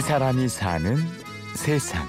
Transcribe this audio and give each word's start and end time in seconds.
이 0.00 0.02
사람이 0.02 0.48
사는 0.48 0.96
세상. 1.54 2.08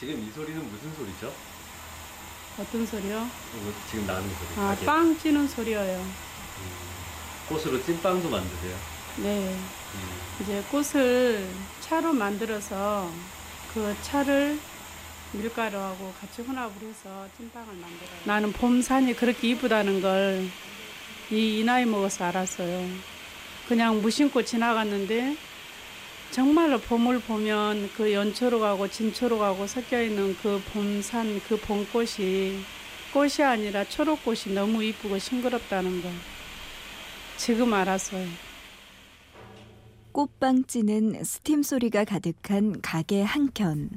지금 0.00 0.14
이 0.18 0.32
소리는 0.32 0.66
무슨 0.70 0.94
소리죠? 0.94 1.30
어떤 2.58 2.86
소리요? 2.86 3.28
이거 3.54 3.72
지금 3.90 4.06
나는 4.06 4.22
소리. 4.22 4.60
아, 4.64 4.68
가게. 4.68 4.86
빵 4.86 5.18
찌는 5.18 5.46
소리예요. 5.46 6.06
꽃으로 7.50 7.84
찐빵도 7.84 8.30
만드세요. 8.30 8.76
네. 9.18 9.54
음. 9.94 10.40
이제 10.40 10.64
꽃을 10.70 11.46
차로 11.80 12.14
만들어서 12.14 13.10
그 13.74 13.94
차를 14.00 14.58
밀가루하고 15.32 16.14
같이 16.18 16.40
혼합을 16.40 16.88
해서 16.88 17.28
찐빵을 17.36 17.74
만들어요. 17.74 18.20
나는 18.24 18.52
봄산이 18.54 19.14
그렇게 19.14 19.50
이쁘다는 19.50 20.00
걸 20.00 20.48
이, 21.30 21.60
이 21.60 21.64
나이 21.64 21.84
먹어서 21.84 22.24
알았어요. 22.24 22.86
그냥 23.68 24.00
무심코 24.00 24.44
지나갔는데 24.44 25.36
정말로 26.30 26.78
봄을 26.78 27.20
보면 27.20 27.90
그 27.96 28.12
연초록하고 28.12 28.88
진초록하고 28.88 29.66
섞여 29.66 30.02
있는 30.02 30.36
그 30.42 30.60
봄산 30.72 31.40
그 31.48 31.56
봄꽃이 31.56 32.60
꽃이 33.12 33.44
아니라 33.44 33.84
초록꽃이 33.84 34.54
너무 34.54 34.82
이쁘고 34.84 35.18
싱그럽다는 35.18 36.02
거 36.02 36.08
지금 37.36 37.72
알았어요. 37.72 38.26
꽃빵 40.12 40.64
찌는 40.64 41.24
스팀 41.24 41.62
소리가 41.62 42.04
가득한 42.04 42.80
가게 42.80 43.22
한켠. 43.22 43.90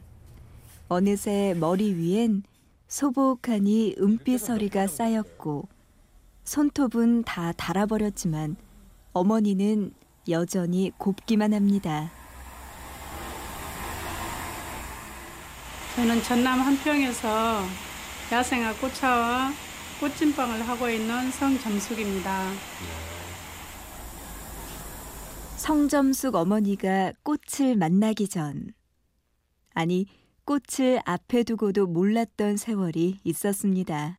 어느새 0.87 1.55
머리 1.57 1.93
위엔 1.93 2.43
소복하니 2.87 3.95
은빛 3.99 4.39
서리가 4.39 4.87
쌓였고 4.87 5.67
손톱은 6.49 7.25
다 7.25 7.51
닳아버렸지만 7.51 8.55
어머니는 9.13 9.93
여전히 10.29 10.91
곱기만 10.97 11.53
합니다. 11.53 12.11
저는 15.95 16.23
전남 16.23 16.59
한평에서 16.59 17.61
야생화 18.31 18.73
꽃차와 18.77 19.51
꽃찐빵을 19.99 20.67
하고 20.67 20.89
있는 20.89 21.29
성점숙입니다. 21.29 22.51
성점숙 25.57 26.33
어머니가 26.33 27.13
꽃을 27.21 27.75
만나기 27.75 28.27
전 28.27 28.73
아니 29.75 30.07
꽃을 30.45 30.99
앞에 31.05 31.43
두고도 31.43 31.85
몰랐던 31.85 32.57
세월이 32.57 33.20
있었습니다. 33.23 34.17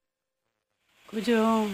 그죠. 1.09 1.67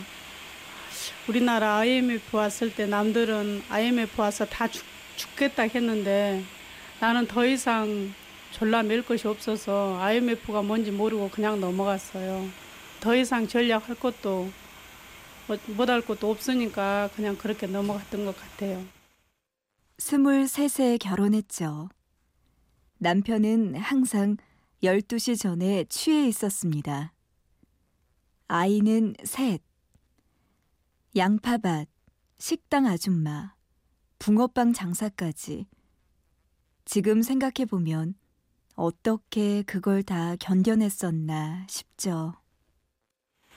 우리나라 1.28 1.78
IMF 1.78 2.36
왔을 2.36 2.72
때 2.72 2.86
남들은 2.86 3.64
IMF 3.68 4.20
와서 4.20 4.44
다 4.44 4.68
죽, 4.68 4.84
죽겠다 5.16 5.64
했는데 5.64 6.44
나는 7.00 7.26
더 7.26 7.44
이상 7.44 8.12
졸라 8.52 8.84
맬 8.84 9.02
것이 9.02 9.26
없어서 9.26 9.98
IMF가 10.00 10.62
뭔지 10.62 10.92
모르고 10.92 11.30
그냥 11.30 11.60
넘어갔어요. 11.60 12.48
더 13.00 13.16
이상 13.16 13.48
전략할 13.48 13.96
것도 13.96 14.50
못할 15.76 16.00
것도 16.00 16.30
없으니까 16.30 17.10
그냥 17.16 17.36
그렇게 17.36 17.66
넘어갔던 17.66 18.24
것 18.24 18.36
같아요. 18.36 18.84
23세에 19.98 20.98
결혼했죠. 21.00 21.88
남편은 22.98 23.74
항상 23.74 24.36
12시 24.82 25.40
전에 25.40 25.84
취해 25.88 26.28
있었습니다. 26.28 27.12
아이는 28.48 29.14
셋. 29.24 29.60
양파밭, 31.16 31.88
식당 32.36 32.84
아줌마, 32.84 33.54
붕어빵 34.18 34.74
장사까지. 34.74 35.66
지금 36.84 37.22
생각해보면 37.22 38.16
어떻게 38.74 39.62
그걸 39.62 40.02
다 40.02 40.36
견뎌냈었나 40.36 41.66
싶죠. 41.70 42.34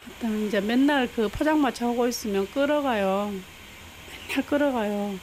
일단 0.08 0.40
이제 0.48 0.62
맨날 0.62 1.12
그 1.12 1.28
포장마차 1.28 1.90
하고 1.90 2.08
있으면 2.08 2.50
끌어가요. 2.50 3.30
맨날 3.30 4.46
끌어가요. 4.46 5.16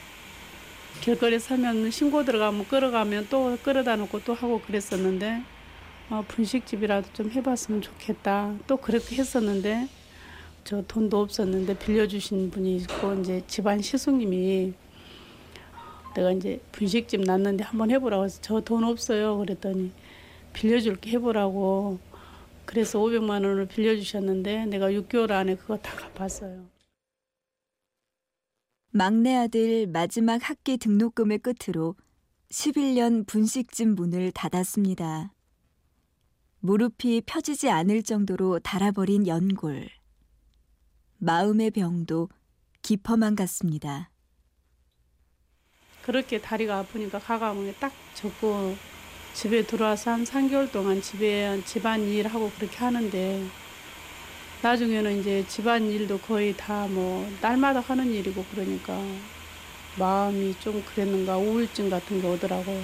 길거리 1.01 1.39
서면 1.39 1.89
신고 1.89 2.23
들어가면 2.23 2.67
끌어가면 2.67 3.29
또 3.31 3.57
끌어다 3.63 3.95
놓고 3.95 4.23
또 4.23 4.35
하고 4.35 4.61
그랬었는데 4.61 5.41
어, 6.11 6.23
분식집이라도 6.27 7.13
좀 7.13 7.31
해봤으면 7.31 7.81
좋겠다. 7.81 8.53
또 8.67 8.77
그렇게 8.77 9.15
했었는데 9.15 9.89
저 10.67 10.81
돈도 10.81 11.21
없었는데 11.21 11.79
빌려주신 11.79 12.51
분이 12.51 12.75
있고 12.79 13.13
이제 13.13 13.41
집안 13.47 13.81
시숙님이 13.81 14.73
내가 16.13 16.33
이제 16.33 16.59
분식집 16.73 17.21
났는데 17.21 17.63
한번 17.63 17.89
해보라고 17.89 18.25
해서 18.25 18.41
저 18.41 18.59
돈 18.59 18.83
없어요. 18.83 19.37
그랬더니 19.37 19.93
빌려줄게 20.51 21.11
해보라고 21.11 21.99
그래서 22.65 22.99
500만 22.99 23.45
원을 23.45 23.65
빌려주셨는데 23.69 24.65
내가 24.65 24.89
6개월 24.91 25.31
안에 25.31 25.55
그거 25.55 25.77
다 25.77 25.95
갚았어요. 25.95 26.65
막내 28.91 29.37
아들 29.37 29.87
마지막 29.87 30.49
학기 30.49 30.77
등록금을 30.77 31.39
끝으로 31.39 31.95
11년 32.51 33.25
분식집 33.25 33.87
문을 33.87 34.33
닫았습니다. 34.33 35.33
무릎이 36.59 37.21
펴지지 37.25 37.69
않을 37.69 38.03
정도로 38.03 38.59
닳아버린 38.59 39.27
연골. 39.27 39.96
마음의 41.19 41.71
병도 41.71 42.29
깊어만 42.81 43.35
갔습니다. 43.35 44.09
그렇게 46.03 46.39
다리가 46.39 46.79
아프니까 46.79 47.19
가가면 47.19 47.75
딱 47.79 47.91
접고 48.13 48.75
집에 49.33 49.63
들어와서 49.65 50.11
한 50.11 50.23
3개월 50.23 50.71
동안 50.71 51.01
집에 51.01 51.61
집안 51.65 52.01
일하고 52.01 52.49
그렇게 52.57 52.77
하는데 52.77 53.45
나중에는 54.61 55.19
이제 55.19 55.45
집안 55.47 55.83
일도 55.89 56.19
거의 56.19 56.55
다 56.55 56.87
뭐 56.87 57.29
날마다 57.41 57.79
하는 57.81 58.07
일이고 58.11 58.43
그러니까 58.51 58.97
마음이 59.99 60.55
좀 60.59 60.83
그랬는가 60.83 61.37
우울증 61.37 61.89
같은 61.89 62.21
게 62.21 62.27
오더라고요. 62.27 62.81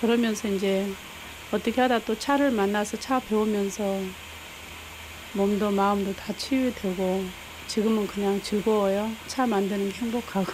그러면서 0.00 0.48
이제 0.48 0.92
어떻게 1.52 1.80
하다 1.80 2.00
또 2.00 2.18
차를 2.18 2.50
만나서 2.50 2.98
차 2.98 3.20
배우면서 3.20 3.82
몸도 5.36 5.72
마음도 5.72 6.12
다 6.14 6.32
치유되고 6.36 7.24
지금은 7.66 8.06
그냥 8.06 8.40
즐거워요. 8.42 9.08
차 9.26 9.46
만드는 9.46 9.88
게 9.88 9.94
행복하고. 9.94 10.52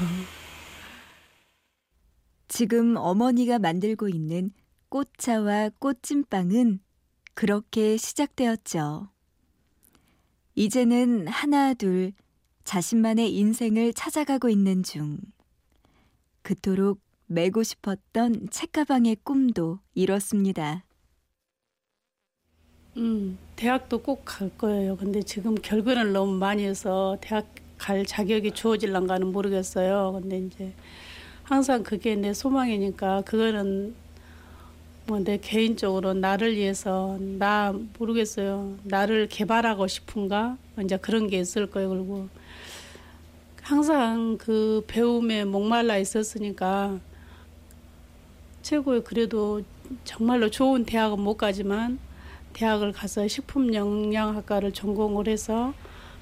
지금 2.48 2.96
어머니가 2.96 3.58
만들고 3.58 4.08
있는 4.08 4.52
꽃차와 4.88 5.70
꽃찐빵은 5.78 6.80
그렇게 7.34 7.96
시작되었죠. 7.96 9.08
이제는 10.54 11.28
하나 11.28 11.74
둘 11.74 12.12
자신만의 12.64 13.34
인생을 13.34 13.92
찾아가고 13.92 14.48
있는 14.48 14.82
중. 14.82 15.18
그토록 16.42 17.00
메고 17.26 17.62
싶었던 17.62 18.48
책가방의 18.50 19.18
꿈도 19.24 19.78
이뤘습니다. 19.94 20.84
음, 22.96 23.38
대학도 23.56 23.98
꼭 24.02 24.24
갈 24.24 24.50
거예요. 24.58 24.96
근데 24.96 25.22
지금 25.22 25.54
결근을 25.54 26.12
너무 26.12 26.32
많이 26.36 26.64
해서 26.64 27.16
대학 27.20 27.46
갈 27.78 28.04
자격이 28.04 28.52
주어질란가는 28.52 29.32
모르겠어요. 29.32 30.18
근데 30.20 30.38
이제 30.38 30.72
항상 31.44 31.82
그게 31.82 32.14
내 32.16 32.32
소망이니까 32.34 33.22
그거는 33.22 33.94
뭐 35.06 35.18
내 35.24 35.38
개인적으로 35.38 36.14
나를 36.14 36.56
위해서 36.56 37.18
나 37.20 37.74
모르겠어요. 37.98 38.78
나를 38.84 39.28
개발하고 39.28 39.86
싶은가? 39.88 40.56
이제 40.84 40.96
그런 40.98 41.26
게 41.28 41.38
있을 41.40 41.68
거예요. 41.70 41.88
그리고 41.90 42.28
항상 43.62 44.36
그 44.38 44.84
배움에 44.86 45.44
목말라 45.44 45.98
있었으니까 45.98 46.98
최고의 48.62 49.04
그래도 49.04 49.62
정말로 50.04 50.50
좋은 50.50 50.84
대학은 50.84 51.20
못 51.20 51.36
가지만 51.36 51.98
대학을 52.52 52.92
가서 52.92 53.26
식품영양학과를 53.28 54.72
전공을 54.72 55.28
해서 55.28 55.72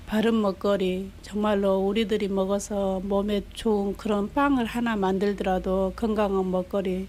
바른 0.06 0.40
먹거리 0.40 1.10
정말로 1.20 1.78
우리들이 1.78 2.28
먹어서 2.28 3.00
몸에 3.00 3.42
좋은 3.52 3.96
그런 3.96 4.32
빵을 4.32 4.64
하나 4.64 4.96
만들더라도 4.96 5.92
건강한 5.96 6.50
먹거리 6.50 7.08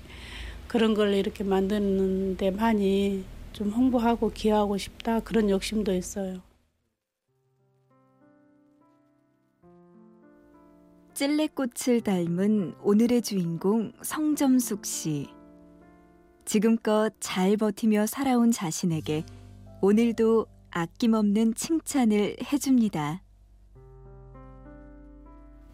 그런 0.68 0.94
걸 0.94 1.14
이렇게 1.14 1.44
만드는데 1.44 2.52
많이 2.52 3.24
좀 3.54 3.70
홍보하고 3.70 4.32
기여하고 4.32 4.78
싶다 4.78 5.22
그런 5.22 5.50
욕심도 5.50 5.94
있어요. 5.94 6.42
찔레꽃을 11.14 12.02
닮은 12.02 12.76
오늘의 12.82 13.22
주인공 13.22 13.92
성점숙 14.02 14.86
씨. 14.86 15.39
지금껏 16.50 17.14
잘 17.20 17.58
버티며 17.58 18.08
살아온 18.08 18.52
자신에게 18.52 19.24
오늘도 19.82 20.48
아낌없는 20.72 21.54
칭찬을 21.54 22.38
해줍니다. 22.52 23.22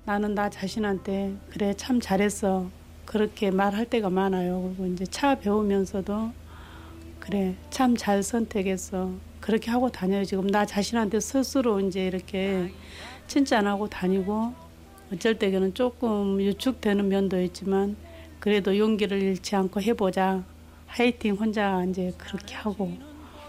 나는 0.03 0.35
나 0.35 0.49
자신한테 0.49 1.33
그래 1.49 1.73
참 1.77 2.01
잘했어 2.01 2.67
그렇게 3.05 3.51
말할 3.51 3.85
때가 3.85 4.09
많아요. 4.09 4.73
그리고 4.75 4.91
이제 4.91 5.05
차 5.05 5.35
배우면서도 5.35 6.31
그래 7.21 7.55
참 7.69 7.95
잘 7.95 8.21
선택했어 8.21 9.13
그렇게 9.39 9.71
하고 9.71 9.89
다녀요. 9.89 10.25
지금 10.25 10.45
나 10.47 10.65
자신한테 10.65 11.21
스스로 11.21 11.79
이제 11.79 12.05
이렇게 12.05 12.73
칭찬하고 13.27 13.87
다니고 13.87 14.53
어쩔 15.13 15.39
때는 15.39 15.73
조금 15.73 16.41
유축되는 16.41 17.07
면도 17.07 17.41
있지만 17.43 17.95
그래도 18.41 18.77
용기를 18.77 19.21
잃지 19.21 19.55
않고 19.55 19.81
해보자. 19.81 20.43
화이팅 20.95 21.35
혼자 21.35 21.83
이제 21.83 22.13
그렇게 22.17 22.55
하고 22.55 22.89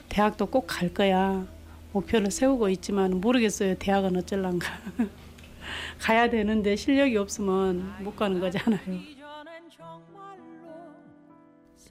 대학도 0.09 0.47
꼭 0.47 0.67
갈 0.67 0.93
거야. 0.93 1.47
목표를 1.93 2.33
세우고 2.33 2.69
있지만 2.71 3.21
모르겠어요. 3.21 3.77
대학은 3.79 4.17
어쩔란가. 4.17 4.67
가야 6.03 6.29
되는데 6.29 6.75
실력이 6.75 7.17
없으면 7.17 8.03
못 8.03 8.17
가는 8.17 8.41
거잖아요. 8.41 8.81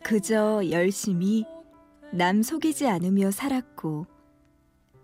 그저 0.03 0.61
열심히 0.69 1.45
남 2.11 2.43
속이지 2.43 2.87
않으며 2.87 3.31
살았고 3.31 4.07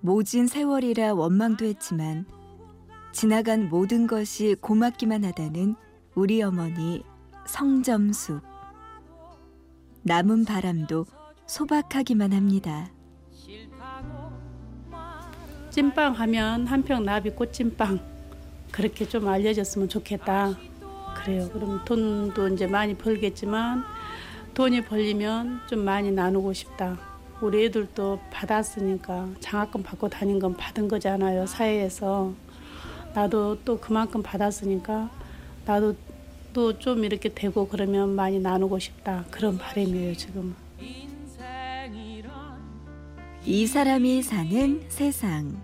모진 0.02 0.48
세월이라 0.48 1.14
원망도 1.14 1.64
했지만 1.66 2.26
지나간 3.14 3.70
모든 3.70 4.06
것이 4.06 4.56
고맙기만 4.60 5.24
하다는 5.24 5.76
우리 6.16 6.44
어머니 6.44 7.04
성점숙 7.48 8.51
남은 10.04 10.46
바람도 10.46 11.06
소박하기만 11.46 12.34
합니다. 12.34 12.90
찐빵 15.70 16.14
하면 16.14 16.66
한평 16.66 17.06
나비 17.06 17.30
꽃 17.30 17.54
찐빵 17.54 18.00
그렇게 18.72 19.08
좀 19.08 19.28
알려졌으면 19.28 19.90
좋겠다. 19.90 20.58
그래요. 21.16 21.48
그럼 21.50 21.86
돈도 21.86 22.48
이제 22.50 22.66
많이 22.66 22.96
벌겠지만 22.96 23.84
돈이 24.56 24.86
벌리면 24.86 25.62
좀 25.68 25.86
많이 25.86 26.12
나누고 26.12 26.52
싶다. 26.54 26.98
우리 27.40 27.66
애들도 27.66 28.20
받았으니까 28.32 29.30
장학금 29.40 29.84
받고 29.84 30.10
다닌 30.10 30.40
건 30.40 30.56
받은 30.56 30.88
거잖아요. 30.88 31.46
사회에서 31.46 32.34
나도 33.14 33.60
또 33.64 33.80
그만큼 33.80 34.24
받았으니까 34.24 35.12
나도 35.66 35.96
또 36.54 36.78
좀 36.78 37.04
이렇게 37.04 37.30
되고 37.34 37.68
그러면 37.68 38.16
많이 38.16 38.40
나누고 38.40 38.80
싶다. 38.80 39.26
그런 39.32 39.58
바람이에요 39.58 40.16
지금. 40.16 40.56
이 43.44 43.66
사람이 43.68 44.22
사는 44.22 44.84
세상. 44.90 45.60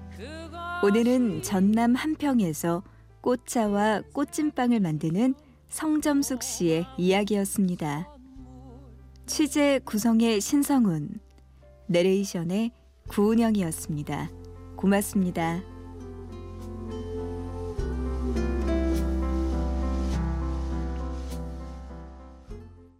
오늘은 0.83 1.41
전남 1.43 1.95
한평에서 1.95 2.83
꽃차와 3.21 4.01
꽃찐빵을 4.13 4.79
만드는 4.79 5.35
성점숙 5.69 6.43
씨의 6.43 6.85
이야기였습니다. 6.97 8.09
취재 9.25 9.79
구성의 9.83 10.39
신성훈, 10.39 11.19
내레이션의 11.87 12.71
구은영이었습니다. 13.09 14.29
고맙습니다. 14.75 15.76